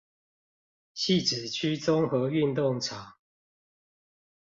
[0.95, 3.17] 汐止區綜合運動場